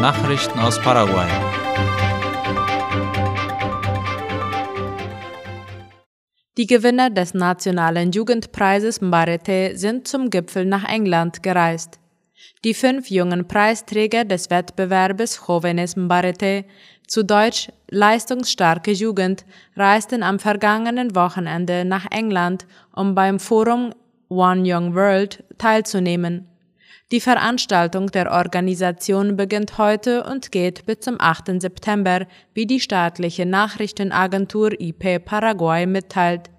[0.00, 1.26] Nachrichten aus Paraguay.
[6.56, 11.98] Die Gewinner des Nationalen Jugendpreises Mbarete sind zum Gipfel nach England gereist.
[12.64, 16.64] Die fünf jungen Preisträger des Wettbewerbes Jóvenes Mbarete,
[17.08, 19.44] zu Deutsch leistungsstarke Jugend,
[19.74, 23.92] reisten am vergangenen Wochenende nach England, um beim Forum
[24.28, 26.47] One Young World teilzunehmen.
[27.10, 31.58] Die Veranstaltung der Organisation beginnt heute und geht bis zum 8.
[31.58, 36.50] September, wie die staatliche Nachrichtenagentur IP Paraguay mitteilt.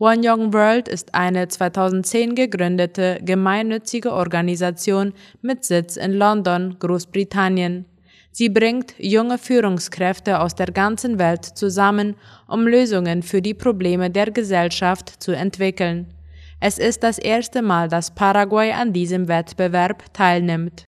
[0.00, 7.84] One Young World ist eine 2010 gegründete gemeinnützige Organisation mit Sitz in London, Großbritannien.
[8.32, 12.16] Sie bringt junge Führungskräfte aus der ganzen Welt zusammen,
[12.48, 16.12] um Lösungen für die Probleme der Gesellschaft zu entwickeln.
[16.60, 20.84] Es ist das erste Mal, dass Paraguay an diesem Wettbewerb teilnimmt.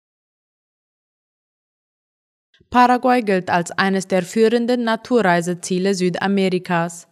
[2.71, 7.09] Paraguay gilt als eines der führenden Naturreiseziele Südamerikas.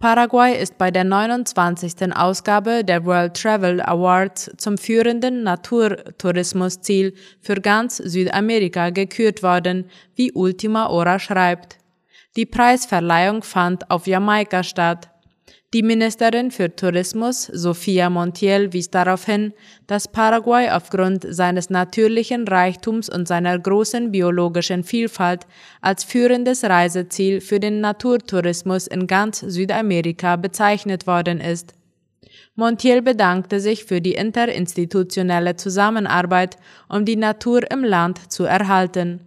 [0.00, 2.16] Paraguay ist bei der 29.
[2.16, 10.88] Ausgabe der World Travel Awards zum führenden Naturtourismusziel für ganz Südamerika gekürt worden, wie Ultima
[10.88, 11.76] Hora schreibt.
[12.36, 15.10] Die Preisverleihung fand auf Jamaika statt.
[15.72, 19.52] Die Ministerin für Tourismus, Sofia Montiel, wies darauf hin,
[19.86, 25.46] dass Paraguay aufgrund seines natürlichen Reichtums und seiner großen biologischen Vielfalt
[25.80, 31.72] als führendes Reiseziel für den Naturtourismus in ganz Südamerika bezeichnet worden ist.
[32.56, 36.56] Montiel bedankte sich für die interinstitutionelle Zusammenarbeit,
[36.88, 39.20] um die Natur im Land zu erhalten.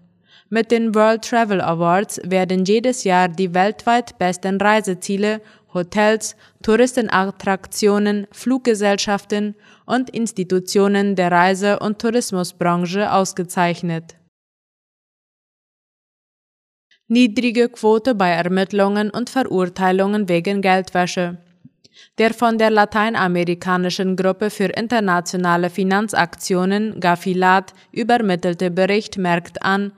[0.50, 5.42] Mit den World Travel Awards werden jedes Jahr die weltweit besten Reiseziele
[5.74, 14.16] Hotels, Touristenattraktionen, Fluggesellschaften und Institutionen der Reise- und Tourismusbranche ausgezeichnet.
[17.08, 21.38] Niedrige Quote bei Ermittlungen und Verurteilungen wegen Geldwäsche.
[22.18, 29.92] Der von der lateinamerikanischen Gruppe für internationale Finanzaktionen Gafilat übermittelte Bericht merkt an,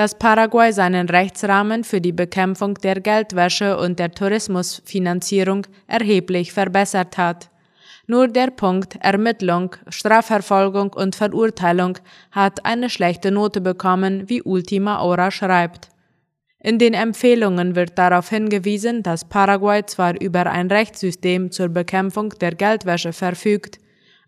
[0.00, 7.50] dass Paraguay seinen Rechtsrahmen für die Bekämpfung der Geldwäsche und der Tourismusfinanzierung erheblich verbessert hat.
[8.06, 11.98] Nur der Punkt Ermittlung, Strafverfolgung und Verurteilung
[12.30, 15.90] hat eine schlechte Note bekommen, wie Ultima Hora schreibt.
[16.60, 22.54] In den Empfehlungen wird darauf hingewiesen, dass Paraguay zwar über ein Rechtssystem zur Bekämpfung der
[22.54, 23.78] Geldwäsche verfügt,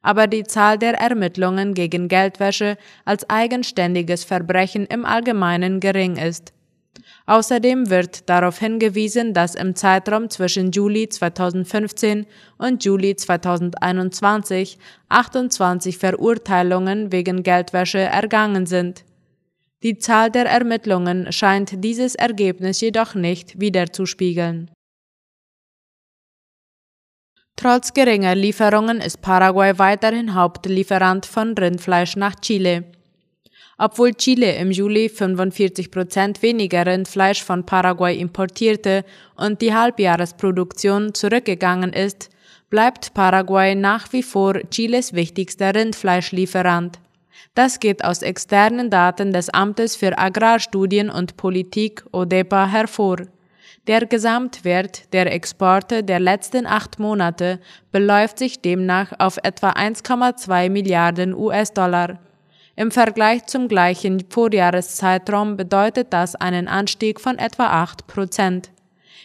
[0.03, 6.53] aber die Zahl der Ermittlungen gegen Geldwäsche als eigenständiges Verbrechen im Allgemeinen gering ist.
[7.27, 12.27] Außerdem wird darauf hingewiesen, dass im Zeitraum zwischen Juli 2015
[12.59, 19.05] und Juli 2021 28 Verurteilungen wegen Geldwäsche ergangen sind.
[19.83, 24.71] Die Zahl der Ermittlungen scheint dieses Ergebnis jedoch nicht wiederzuspiegeln.
[27.63, 32.83] Trotz geringer Lieferungen ist Paraguay weiterhin Hauptlieferant von Rindfleisch nach Chile.
[33.79, 39.05] Obwohl Chile im Juli 45 Prozent weniger Rindfleisch von Paraguay importierte
[39.37, 42.31] und die Halbjahresproduktion zurückgegangen ist,
[42.69, 46.99] bleibt Paraguay nach wie vor Chiles wichtigster Rindfleischlieferant.
[47.55, 53.19] Das geht aus externen Daten des Amtes für Agrarstudien und Politik ODEPA hervor.
[53.89, 57.59] Der Gesamtwert der Exporte der letzten acht Monate
[57.91, 62.21] beläuft sich demnach auf etwa 1,2 Milliarden US-Dollar.
[62.77, 68.71] Im Vergleich zum gleichen Vorjahreszeitraum bedeutet das einen Anstieg von etwa 8 Prozent.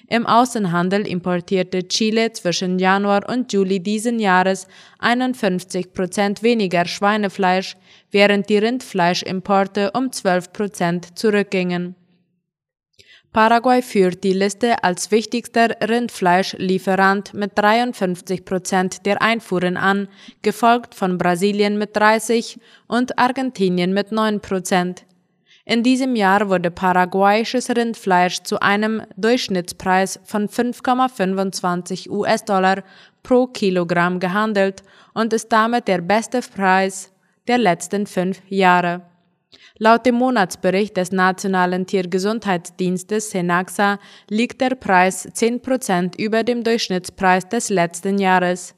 [0.07, 4.67] Im Außenhandel importierte Chile zwischen Januar und Juli diesen Jahres
[4.97, 7.77] 51 Prozent weniger Schweinefleisch,
[8.09, 11.93] während die Rindfleischimporte um 12 Prozent zurückgingen.
[13.33, 20.07] Paraguay führt die Liste als wichtigster Rindfleischlieferant mit 53 Prozent der Einfuhren an,
[20.41, 25.05] gefolgt von Brasilien mit 30 und Argentinien mit 9 Prozent.
[25.65, 32.83] In diesem Jahr wurde paraguayisches Rindfleisch zu einem Durchschnittspreis von 5,25 US-Dollar
[33.21, 34.81] pro Kilogramm gehandelt
[35.13, 37.11] und ist damit der beste Preis
[37.49, 39.01] der letzten fünf Jahre.
[39.79, 43.99] Laut dem Monatsbericht des Nationalen Tiergesundheitsdienstes Senaxa
[44.29, 48.73] liegt der Preis 10 Prozent über dem Durchschnittspreis des letzten Jahres.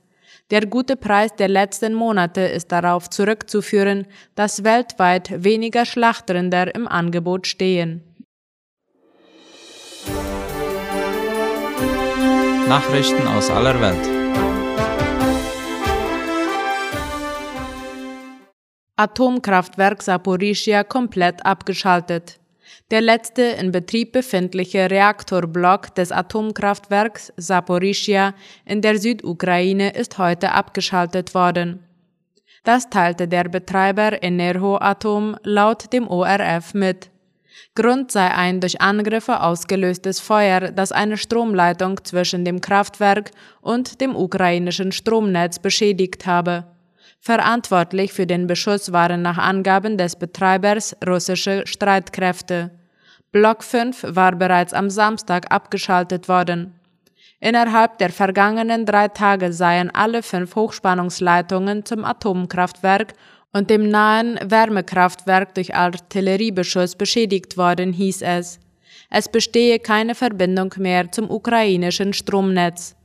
[0.51, 7.47] Der gute Preis der letzten Monate ist darauf zurückzuführen, dass weltweit weniger Schlachtrinder im Angebot
[7.47, 8.03] stehen.
[12.67, 14.18] Nachrichten aus aller Welt.
[18.99, 22.37] Atomkraftwerk Saporischia komplett abgeschaltet.
[22.91, 28.33] Der letzte in Betrieb befindliche Reaktorblock des Atomkraftwerks Saporischia
[28.65, 31.85] in der Südukraine ist heute abgeschaltet worden.
[32.65, 37.09] Das teilte der Betreiber Enerhoatom laut dem ORF mit.
[37.75, 43.31] Grund sei ein durch Angriffe ausgelöstes Feuer, das eine Stromleitung zwischen dem Kraftwerk
[43.61, 46.65] und dem ukrainischen Stromnetz beschädigt habe.
[47.19, 52.71] Verantwortlich für den Beschuss waren nach Angaben des Betreibers russische Streitkräfte.
[53.31, 56.79] Block 5 war bereits am Samstag abgeschaltet worden.
[57.41, 63.13] Innerhalb der vergangenen drei Tage seien alle fünf Hochspannungsleitungen zum Atomkraftwerk
[63.53, 68.59] und dem nahen Wärmekraftwerk durch Artilleriebeschuss beschädigt worden, hieß es.
[69.09, 72.95] Es bestehe keine Verbindung mehr zum ukrainischen Stromnetz.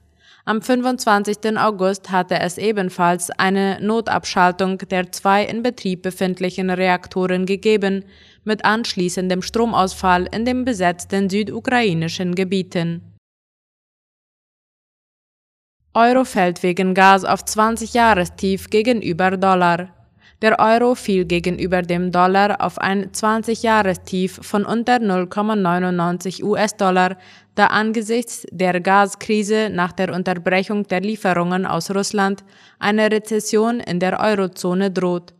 [0.47, 1.57] Am 25.
[1.57, 8.05] August hatte es ebenfalls eine Notabschaltung der zwei in Betrieb befindlichen Reaktoren gegeben,
[8.45, 13.15] mit anschließendem Stromausfall in den besetzten südukrainischen Gebieten.
[15.95, 19.94] Euro fällt wegen Gas auf 20 Jahrestief gegenüber Dollar.
[20.45, 27.17] Der Euro fiel gegenüber dem Dollar auf ein 20-Jahrestief von unter 0,99 US-Dollar,
[27.55, 32.45] da angesichts der Gaskrise nach der Unterbrechung der Lieferungen aus Russland
[32.79, 35.33] eine Rezession in der Eurozone droht.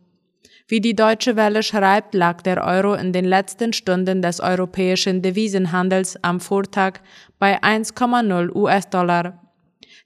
[0.67, 6.17] Wie die Deutsche Welle schreibt, lag der Euro in den letzten Stunden des europäischen Devisenhandels
[6.23, 6.93] am Vortag
[7.37, 9.44] bei 1,0 US-Dollar.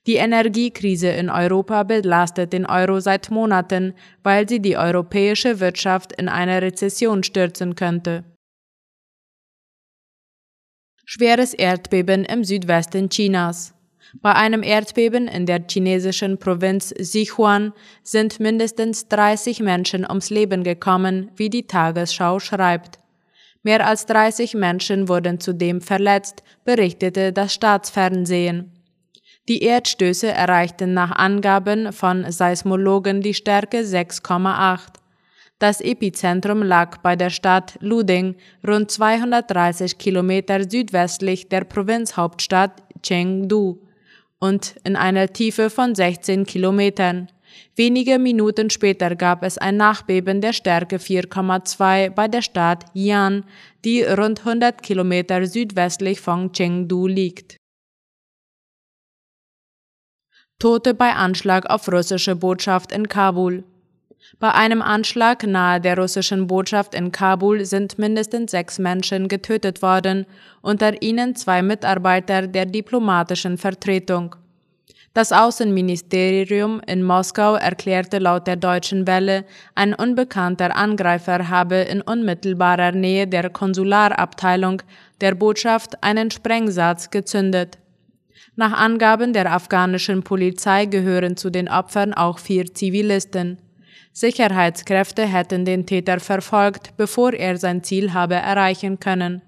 [0.09, 6.27] Die Energiekrise in Europa belastet den Euro seit Monaten, weil sie die europäische Wirtschaft in
[6.27, 8.23] eine Rezession stürzen könnte.
[11.05, 13.75] Schweres Erdbeben im Südwesten Chinas.
[14.19, 17.71] Bei einem Erdbeben in der chinesischen Provinz Sichuan
[18.01, 22.97] sind mindestens 30 Menschen ums Leben gekommen, wie die Tagesschau schreibt.
[23.61, 28.71] Mehr als 30 Menschen wurden zudem verletzt, berichtete das Staatsfernsehen.
[29.49, 34.81] Die Erdstöße erreichten nach Angaben von Seismologen die Stärke 6,8.
[35.57, 38.35] Das Epizentrum lag bei der Stadt Luding,
[38.65, 43.79] rund 230 Kilometer südwestlich der Provinzhauptstadt Chengdu
[44.37, 47.29] und in einer Tiefe von 16 Kilometern.
[47.75, 53.45] Wenige Minuten später gab es ein Nachbeben der Stärke 4,2 bei der Stadt Yan,
[53.83, 57.58] die rund 100 Kilometer südwestlich von Chengdu liegt.
[60.59, 63.63] Tote bei Anschlag auf russische Botschaft in Kabul.
[64.41, 70.25] Bei einem Anschlag nahe der russischen Botschaft in Kabul sind mindestens sechs Menschen getötet worden,
[70.61, 74.35] unter ihnen zwei Mitarbeiter der diplomatischen Vertretung.
[75.13, 79.45] Das Außenministerium in Moskau erklärte laut der deutschen Welle,
[79.75, 84.81] ein unbekannter Angreifer habe in unmittelbarer Nähe der Konsularabteilung
[85.21, 87.77] der Botschaft einen Sprengsatz gezündet.
[88.59, 93.57] Nach Angaben der afghanischen Polizei gehören zu den Opfern auch vier Zivilisten.
[94.11, 99.41] Sicherheitskräfte hätten den Täter verfolgt, bevor er sein Ziel habe erreichen können.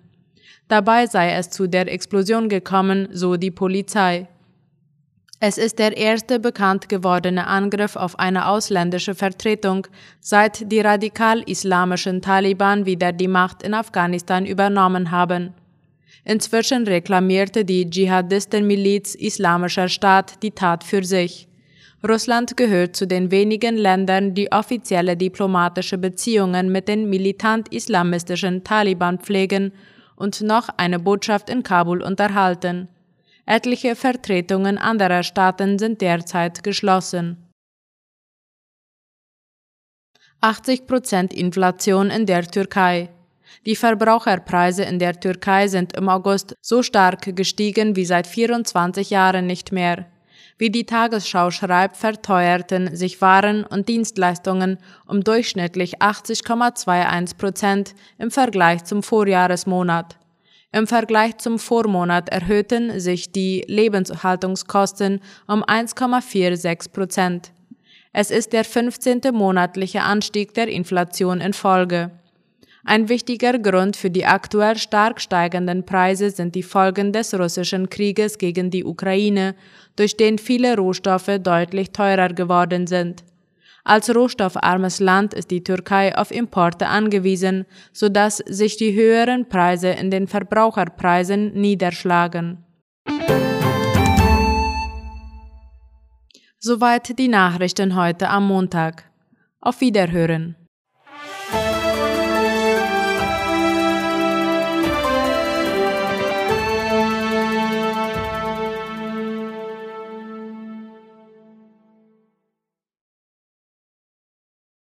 [0.69, 4.29] Dabei sei es zu der Explosion gekommen, so die Polizei.
[5.41, 9.87] Es ist der erste bekannt gewordene Angriff auf eine ausländische Vertretung,
[10.21, 15.53] seit die radikal-islamischen Taliban wieder die Macht in Afghanistan übernommen haben.
[16.23, 21.47] Inzwischen reklamierte die Dschihadistenmiliz Islamischer Staat die Tat für sich.
[22.07, 29.71] Russland gehört zu den wenigen Ländern, die offizielle diplomatische Beziehungen mit den militant-islamistischen Taliban pflegen
[30.16, 32.87] und noch eine Botschaft in Kabul unterhalten.
[33.45, 37.37] Etliche Vertretungen anderer Staaten sind derzeit geschlossen.
[40.42, 43.09] 80% Inflation in der Türkei.
[43.65, 49.45] Die Verbraucherpreise in der Türkei sind im August so stark gestiegen wie seit 24 Jahren
[49.45, 50.07] nicht mehr.
[50.57, 54.77] Wie die Tagesschau schreibt, verteuerten sich Waren und Dienstleistungen
[55.07, 60.17] um durchschnittlich 80,21 Prozent im Vergleich zum Vorjahresmonat.
[60.71, 67.51] Im Vergleich zum Vormonat erhöhten sich die Lebenshaltungskosten um 1,46 Prozent.
[68.13, 69.21] Es ist der 15.
[69.33, 72.11] monatliche Anstieg der Inflation in Folge.
[72.83, 78.40] Ein wichtiger Grund für die aktuell stark steigenden Preise sind die Folgen des russischen Krieges
[78.40, 79.56] gegen die Ukraine,
[79.95, 83.23] durch den viele Rohstoffe deutlich teurer geworden sind.
[83.83, 90.11] Als rohstoffarmes Land ist die Türkei auf Importe angewiesen, sodass sich die höheren Preise in
[90.11, 92.64] den Verbraucherpreisen niederschlagen.
[96.59, 99.06] Soweit die Nachrichten heute am Montag.
[99.61, 100.56] Auf Wiederhören.